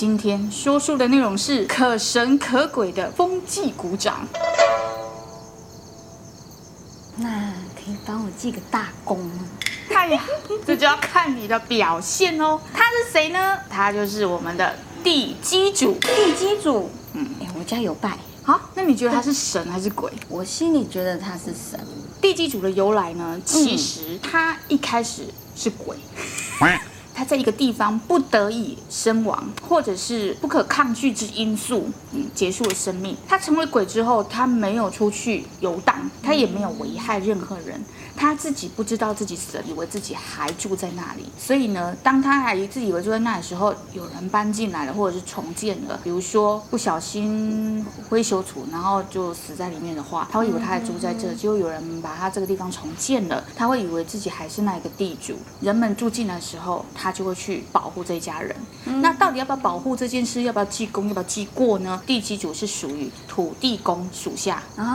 [0.00, 4.26] 今天说书的内容是可神可鬼的风纪鼓掌。
[7.16, 9.44] 那可以帮我记个大功吗？
[9.92, 10.22] 哎呀，
[10.66, 12.58] 这就要看你的表现哦。
[12.72, 13.58] 他是谁呢？
[13.68, 14.74] 他就是我们的
[15.04, 15.98] 地基主。
[16.00, 18.16] 地基主，嗯，哎，我家有拜。
[18.42, 20.10] 好，那你觉得他是神还是鬼？
[20.30, 21.78] 我心里觉得他是神。
[22.22, 23.38] 地基主的由来呢？
[23.44, 25.94] 其实他一开始是鬼。
[26.62, 26.80] 嗯
[27.20, 33.14] 他在一个地方不得已身亡，或者是不可抗拒之因素，嗯，结束了生命。
[33.28, 37.78] 他成为鬼之后，他没有出去游荡，他也没有危害任何人。
[38.16, 41.24] 他自己不知道自己死了，以为自己还住在那里。
[41.38, 55.36] 所以呢，当他还自己以为住在那里的时候，有人搬进来了，或者是重建了，比如说不小心灰修除，然后就死在里面的话，他会以为他还住在这，结果有人把他这个地方重建了，他会以为自己还是那一个地主。
[55.60, 58.54] 人们住进来的时候，他就会去保护这一家人。
[59.00, 60.42] 那到底要不要保护这件事？
[60.42, 61.08] 要不要记功？
[61.08, 62.00] 要不要记过呢？
[62.06, 64.86] 地基主是属于土地公属下啊。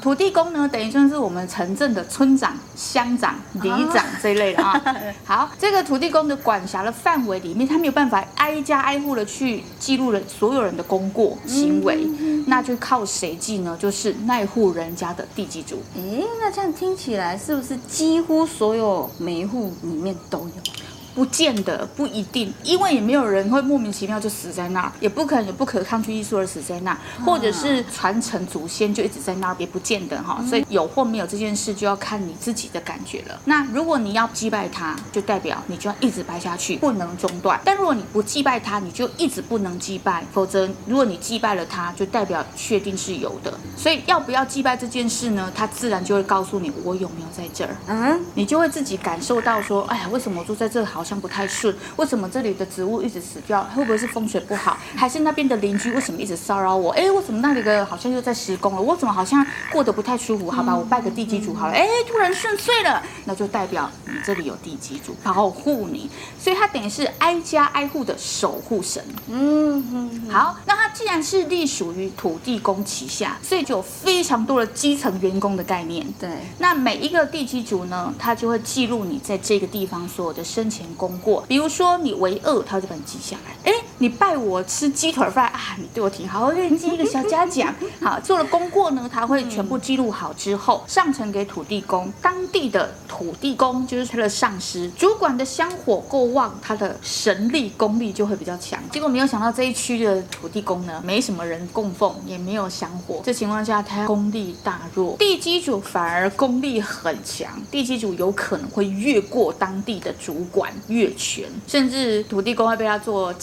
[0.00, 4.96] 土地公呢，等于算是我们城镇的村长、乡长、里长这一类的啊。
[5.24, 12.06] 好，这个土地公的管辖的范围里面，他没有办法挨家挨户的去记录了所有人的功过行为，
[12.46, 13.76] 那就靠谁记呢？
[13.78, 15.82] 就是那户人家的地基主。
[15.96, 20.72] 哎，那这样听起来是不是几乎所有每一户里面都有？
[21.18, 30.40] 不见得，不一定，因为也没有人会莫名其妙就死在那儿，也不可能有不可抗拒艺术而死在那儿，或者是传承祖先就一直在那儿，也不见得哈。
[30.48, 33.36] 所以有或没有这件事，就要看你自己的感觉了。
[33.46, 37.60] 那如果你要祭拜它，就代表你就要一直拜下去，不能中断。
[37.64, 43.52] 但如果你不祭拜它，你就一直不能祭拜，否则如果你祭拜了它，就代表确定是有的。
[43.76, 45.50] 所以要不要祭拜这件事呢？
[45.52, 47.76] 它自然就会告诉你我有没有在这儿。
[47.88, 51.04] 嗯，你就会自己感受到说，哎呀，为什么我住在这好？
[51.08, 53.64] 好像不太顺，为什么这里的植物一直死掉？
[53.74, 54.76] 会不会是风水不好？
[54.94, 56.90] 还是那边的邻居为什么一直骚扰我？
[56.90, 58.82] 哎，为什么那里的好像又在施工了？
[58.82, 60.50] 我怎么好像过得不太舒服？
[60.50, 61.72] 好吧，我拜个地基主好了。
[61.72, 69.02] 哎，突然顺遂了，那就代表你这里有地基主保护你，所以他等于是挨家挨户的守护神。
[69.30, 76.06] 嗯嗯，好，那他既然是隶属于土地公旗下，所以就有非常多的基层员工的概念。
[76.20, 83.72] 对，那每一个地基主呢，他就会记录你在这个地方所有的生前功过，比如说你为恶，他就把你记下来。
[83.72, 87.74] 哎，你拜我吃鸡腿饭啊，你对我挺好，我给你记一个小嘉奖。
[88.00, 92.12] 好，做了功过呢，他会全部记录好之后上呈给土地公。
[92.22, 98.78] 当地的土地公就是他的上司，主管的香火够旺，他的神力功力就会比较强。
[98.90, 113.34] 结果没有想到这一区的土地公呢，没什么人供奉，也没有香火，这情况下他功力大弱，地基主反而功力很强，地基主有可能会越过当地的主管越权，甚至土地公会被他做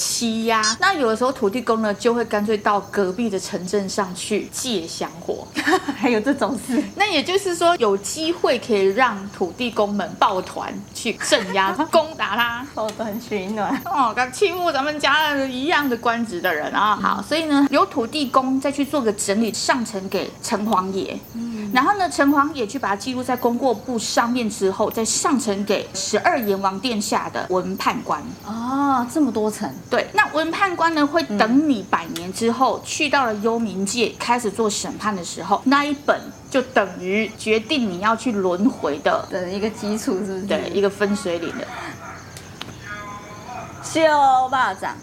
[0.45, 0.61] 欺压。
[0.79, 5.47] 那有的时候土地公呢，就会干脆到隔壁的城镇上去借香火，
[5.97, 6.81] 还有这种事。
[6.95, 16.95] 那也就是说，有机会可以让土地公们抱团去镇压、 攻打他，抱团取暖哦，跟欺负咱们家人一样的官职的人啊。
[17.01, 21.17] 好，所以呢，有土地公再去做个整理，上呈给城隍爷。
[21.33, 28.23] 嗯，然后呢，城隍也去把它记录在功过簿上面之后，再上呈给十二阎王殿下的文判官。
[28.45, 29.69] 哦，这么多层。
[29.89, 36.17] 对，那文判官呢，会等你百年之后、嗯、去到了幽冥界开始做审判的时候，那一本
[36.49, 40.41] 就等于决定你要去轮回的的一个基础，是不是？
[40.43, 41.67] 对，一个分水岭的。
[43.83, 43.99] 修
[44.49, 44.95] 巴掌。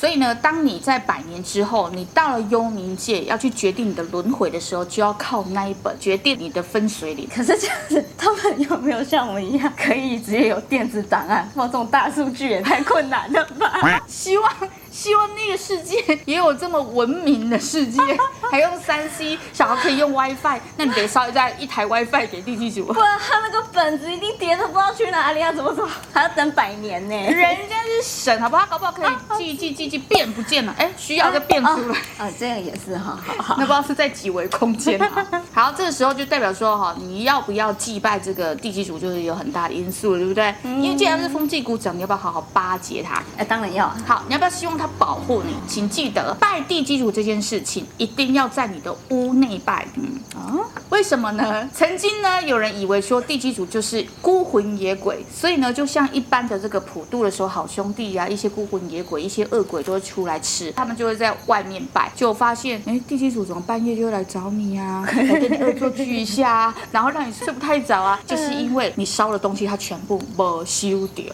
[0.00, 7.28] 所以呢，当你在百年之后，你到了幽冥界要去决定你的轮回的时候，就要靠那一本决定你的分水岭。
[7.28, 11.46] 可是这样子，他们有没有像我们一样可以直接有电子档案？
[11.54, 14.02] 放，这种大数据也太困难了吧？
[14.08, 14.50] 希望。
[14.90, 15.96] 希望那个世界
[16.26, 18.00] 也有这么文明的世界，
[18.50, 22.86] 还用三 C，小孩可以用 WiFi，那你得烧一台一台 WiFi 给地基主。
[22.86, 27.14] 不然他那个本子一定叠的不知道去哪里啊，怎么怎么还要等百年呢？
[27.14, 28.66] 人家是神，好不好？
[28.66, 31.96] 搞不好可以记记记记变不见了，哎，需要再变出来。
[32.18, 33.54] 啊，这样也是哈， 好好。
[33.58, 35.26] 那不知道是在几维空间啊？
[35.52, 40.54] 好，这个时候就代表说哈，你要不要祭拜这个地基主，就是有很大的因素，对不对？
[40.64, 43.22] 因为既然是风纪股长，你要不要好好巴结他？
[43.36, 43.88] 哎，当然要。
[44.06, 49.86] 好，你要不要希望他保护你，请记得拜地基主这件事情，一定要在你的屋内拜。
[49.96, 50.56] 嗯啊，
[50.88, 51.68] 为什么呢？
[51.74, 71.26] 曾经呢，有人以为说地基主就是孤魂野鬼，所以呢，就像一般的这个普渡的时候，好兄弟啊，一些孤魂野鬼、一些恶鬼都会出来吃，他们就会在外面拜，就发现，哎，地基主怎么半夜就会来找你啊， 来跟你恶作剧一下啊，然后让你睡不太着啊，就是因为你烧的东西他全部没收掉。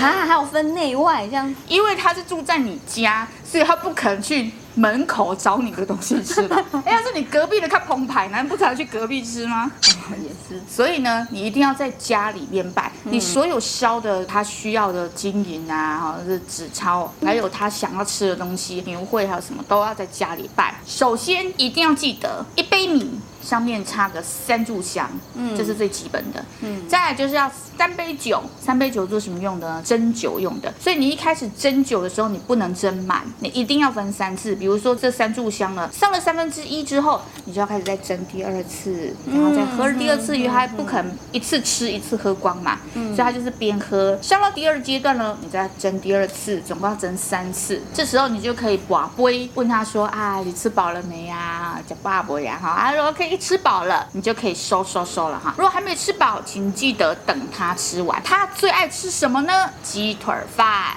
[0.00, 6.56] 啊，还有分内外这样，因为他是住在你家，所以他不可能去门口找你的东西吃吧？
[6.84, 9.70] 哎，要是你隔壁的看澎湃，难不常去隔壁吃吗？
[10.22, 10.60] 也是。
[10.68, 12.90] 所以呢，你一定要在家里面拜。
[13.04, 20.74] 你所有烧的他需要的金银啊，或者是纸钞，还有他想要吃的东西，牛会还有什么，都要在家里拜。
[20.86, 23.20] 首先一定要记得一杯米。
[23.42, 29.82] 上面插个三炷香，嗯，这是最基本的，嗯，再来就是要三杯酒，三杯酒做什么用的呢？
[29.84, 30.72] 斟酒用的。
[30.78, 34.54] 所以你一开始斟酒的时候，你不能斟满，你一定要分三次。
[34.54, 47.82] 比如说这三炷香呢，上了三分之一之后，你就要开始再斟第二次，然后再喝第二次，因为它不肯一次吃一次喝光嘛，嗯，所以它就是边喝，上到第二阶段呢，你再斟第二次，总共要斟三次。
[47.92, 51.80] 这时候你就可以跋杯问他说啊，你吃饱了没呀？
[51.88, 53.31] 叫爸爸呀，哈，啊，如果可以。
[53.32, 55.54] 一吃饱了，你就可以收收收了哈。
[55.56, 58.22] 如果还没吃饱，请记得等他吃完。
[58.22, 59.70] 他最爱吃什么呢？
[59.82, 60.94] 鸡腿饭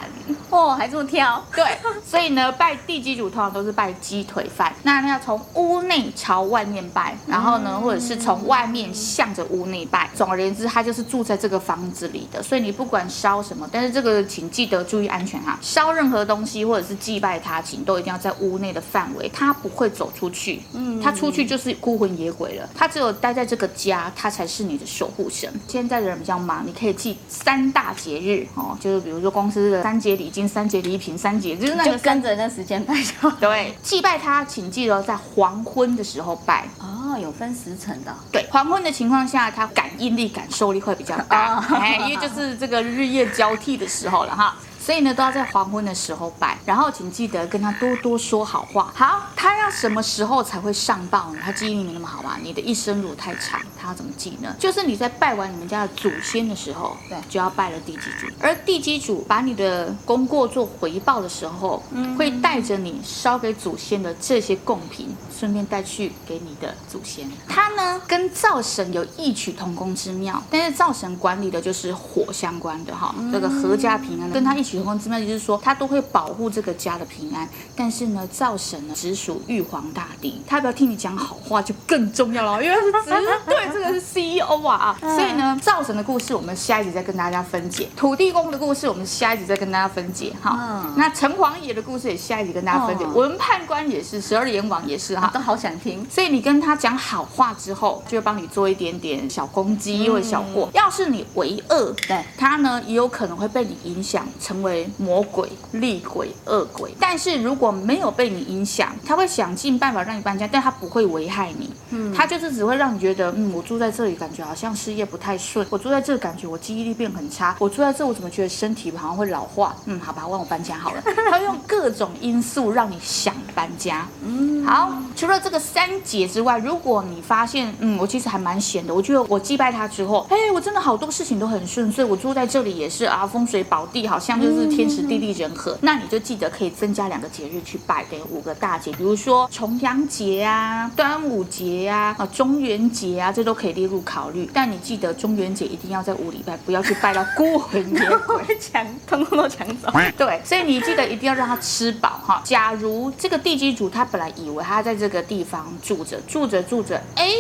[0.50, 1.42] 哦，还这么挑。
[1.56, 1.64] 对，
[2.06, 4.74] 所以呢，拜地基主通常都是拜鸡腿饭。
[4.84, 10.10] 那要从屋内朝外面拜，然后呢，或者是从外面向着屋内拜。
[10.14, 12.44] 总而言之，他就是住在这个房子里的。
[12.44, 15.58] 所以你不管烧什么，但是这个请记得注意安全哈。
[15.62, 20.62] 烧任何东西或者是祭拜他，请都一定要在屋内的范围，他不会走出去。
[20.74, 22.45] 嗯，他出去就是孤魂野鬼。
[22.45, 25.51] 鬼了，他只有待在这个家，他才是你的守护神。
[25.68, 33.31] 现在的人比较忙，你可以记三大节日哦，就是比如说公司的三节礼金、三节礼品、三节，就是那个跟着那时间拜就。
[33.39, 38.16] 对，祭拜他，请记得在黄昏的时候拜哦，有分时辰的。
[38.31, 44.56] 对，黄昏的情况下，他感应力、感受力会比较大，哎，因为就是这个日夜交替的时候了哈。
[44.86, 48.94] 所以呢，都要在黄昏的时候拜，然后请记得跟他多多说好话。
[48.94, 51.40] 好，他要什么时候才会上报呢？
[51.44, 52.38] 他记忆力没那么好吧？
[52.40, 54.56] 你的一生如果太长，他要怎么记呢？
[54.60, 58.28] 就是你在拜完你们家的祖先的时候，对，就要拜了地基主。
[58.40, 67.30] 而地基主把你的功过做回报的时候，嗯，会带着你烧给祖先的这些贡品，顺便带去给你的祖先。
[67.48, 74.78] 他呢，跟灶神有异曲同工之妙，但是灶神管理的就是火相关的哈，这个阖家平安，跟他异曲。
[74.78, 77.48] 同工之妙就是说，他都会保护这个家的平安。
[77.76, 84.98] 但是呢，灶神呢直属玉皇大帝，他不要听你讲好话就更重要了，因为他是直对这个是 CEO 啊。
[85.01, 90.94] 所以呢，灶神的故事我们下一集再跟大家分解，土地公的故事我们下一集再跟大家分解哈。
[90.98, 96.06] 那城隍爷的故事也下一集跟大家分解，文判官也是，十二阎王也是哈，都好想听。
[96.10, 100.69] 所以你跟他讲好话之后，就会帮你做一点点小攻击或者小过。
[100.74, 104.66] 要是你为恶，对他呢也有可能会被你影响成。
[104.66, 111.69] 为魔鬼、厉鬼、恶鬼，但是如果没有被你影响，他会想尽办法让你搬家，但他不会危害你。
[111.92, 119.75] 嗯，他就是只会让你觉得，嗯，我住在这里感觉好像事业不太顺，我住在这感觉我记忆力变很差，我住在这我怎么觉得身体好像会老化？
[119.85, 121.01] 嗯，好吧，让我搬家好了。
[121.31, 124.07] 他用各种因素让你想搬家。
[124.23, 134.65] 嗯，好，除了这个三节之外，如果你发现，嗯，我其实还蛮闲的，我觉得我祭拜他之后，哎，我真的好多事情都很顺，所以我住在这里也是啊，风水宝地，好像就是。
[134.75, 144.48] 天时地利人和，那你就记得可以增加两个节日去拜，等于五个大节，比如说重阳节啊、端午节啊、啊中元节啊，这都可以列入考虑。
[144.54, 149.90] 但你记得中元节一定要在五礼拜，不要去拜到孤魂野鬼抢，通通都抢走。
[150.18, 152.42] 对，所以你记得一定要让他吃饱哈。
[152.44, 157.32] 假如这个地基主他本来以为他在这个地方住着，住着住着，哎，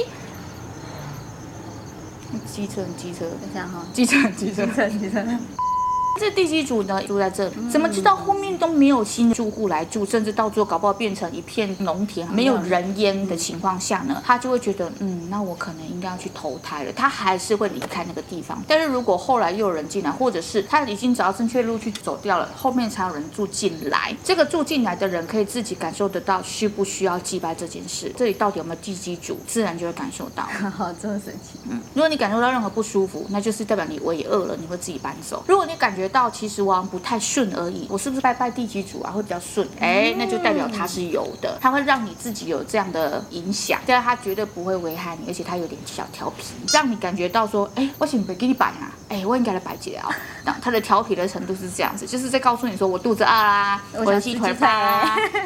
[2.51, 5.21] 机车机车，等一下哈，机车机车机车。
[6.17, 14.21] 这地基组呢住在这里，怎么知道后面都没有新的住户来住，甚至到最后搞不好变成一片农田，没有人烟的情况下呢？
[14.25, 16.91] 他就会觉得，嗯，那我可能应该要去投胎了。
[16.93, 18.63] 他还是会离开那个地方。
[18.67, 28.11] 但是如果后来又有人进来，或者是他已经找到正确路去走掉了，后面才有人住进来，这个住进来的人可以自己感受得到需不需要祭拜这件事。
[28.15, 30.43] 这里到底有没有地基主，自然就会感受到。
[30.71, 31.59] 好，这么神奇。
[31.69, 35.43] 嗯，如果你感受到任何不舒服，那就是代表你胃饿了，你会自己搬走。
[35.47, 39.67] 如果你感觉到其实我不太顺而已，我是不是拜拜地几组啊会比较顺？
[39.79, 46.43] 哎，那就代表它是有的，它会让你自己有这样的影响，但是他绝对不会危害你，而且他有点小调皮，
[46.73, 50.11] 让你感觉到说，哎，我想给你摆啊，哎，我应该来摆几条。
[50.43, 54.71] 那他的调皮的程度是这样子，就是在告诉你说我肚子饿啦，我的鸡腿饭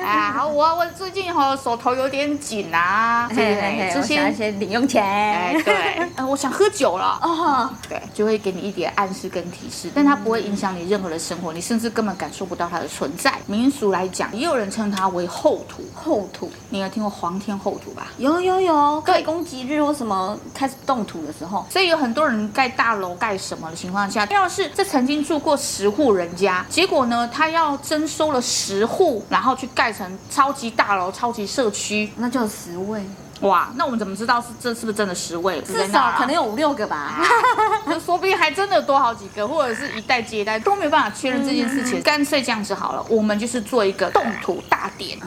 [0.04, 10.49] 啊，好，我我最近哈手头有点紧啊， 对对，这些一些零用钱，哎，对， 呃，我想喝酒了，哦，对，就会给你一点暗示跟提示，但他不会。
[10.50, 13.36] 影响你任何的生活，你甚至根本感受不到它的存在。
[13.46, 15.84] 民俗来讲，也有人称它为后土。
[15.94, 18.08] 后土，你有听过皇天后土吧？
[18.18, 33.04] 有有有，对开工吉日或什么开始动土的时候，所以有很多人盖大楼盖什么的情况下，要是这曾经住过十户人家，结果呢，他要征收了十户，然后去盖成超级大楼、超级社区，那就有十位，
[33.42, 35.62] 哇，那我们怎么知道是这是不是真的十位？
[35.62, 37.22] 至少可能有五六个吧。
[37.88, 42.02] 那说不定还真的多好几个，或者是一代接一代都没有办法确认这件事情。
[42.02, 45.18] 干脆这样子好了，我们就是做一个动土大典，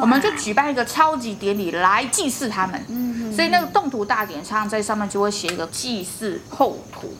[0.00, 3.32] 我们就举办一个超级典礼来祭祀他们。
[3.34, 7.12] 所以那个动土大典，常常在上面就会写一个祭祀后土。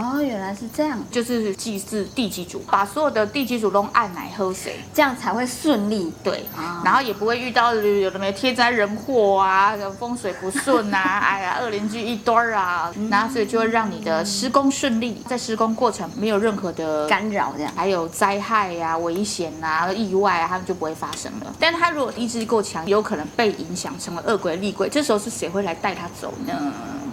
[0.00, 6.10] 哦，原来是这样，就是祭祀地基主，把所有的地基主都按奶喝水，这样才会顺利。
[6.24, 21.54] 对，哦、然后也不会遇到有的没天灾人祸啊，风水不顺啊， 哎呀，恶邻居一堆儿啊，嗯、然后所以就会让你的施工顺利，在施工过程没有任何的干扰，这样还有灾害呀、啊、危险啊、意外啊，他们就不会发生了。
[21.60, 26.54] 但他如果意志够强，有可能被影响成了恶鬼厉鬼，这时候是谁会来带他走呢？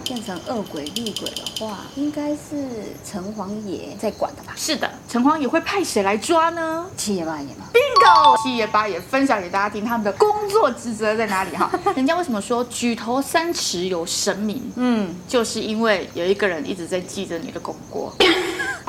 [0.08, 4.54] 变成恶鬼厉鬼的话，应该是城隍爷在管的吧？
[4.56, 6.86] 是的，城隍爷会派谁来抓呢？
[6.96, 8.42] 七爷八爷吗？Bingo！
[8.42, 11.70] 七爷八爷分享给大家听他们的工作职责在哪里哈？
[11.94, 14.72] 人家为什么说举头三尺有神明？
[14.76, 18.10] 嗯，就是因为有一个人一直在记着你的功过。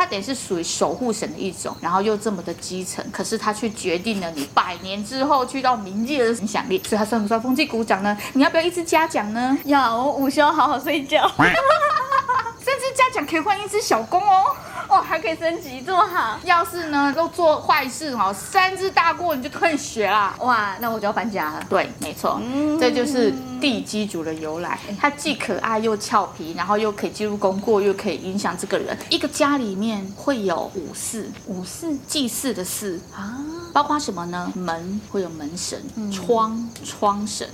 [0.09, 8.17] 他等于是属于守护神的一种，然后又这么的基层，可是他却决定了你百年之后去到冥界的影响力，所以他算不算风纪鼓掌呢？
[8.31, 9.57] 你要不要一直嘉奖呢？
[9.65, 11.29] 要，我午休好好睡觉。
[11.37, 14.43] 甚至嘉奖可以换一只小公哦，
[14.87, 16.39] 哦，还可以升级，这么好。
[16.43, 20.35] 要是呢都做坏事哦，三只大过你就退学啦。
[20.39, 21.65] 哇，那我就要搬家了。
[21.69, 24.79] 对，没错，嗯、这就是地基主的由来。
[24.99, 28.97] 它既可爱又俏皮，然后又可以记录功过，又可以影响这个人。
[29.09, 33.37] 一个家里面会有五祀，五祀祭祀的祀啊。
[33.71, 34.51] 包括什么呢？
[34.55, 35.79] 门会有门神，
[36.11, 37.47] 窗窗神，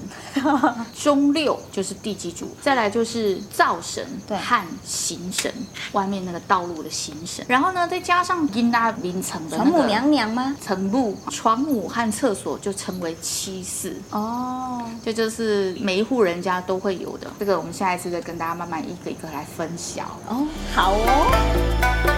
[0.97, 5.53] 中六就是地基主，再来就是灶神和行神，
[5.91, 7.45] 外面那个道路的行神。
[7.49, 10.55] 然后呢，再加上阴大名层的那个床母娘娘吗？
[10.61, 14.81] 层母、床母和厕所就称为七祀哦。
[15.03, 17.31] 这就，就是每一户人家都会有的。
[17.39, 20.45] 这个我们下一次再跟大家慢慢一个一个来分享哦。
[20.73, 22.14] 好哦。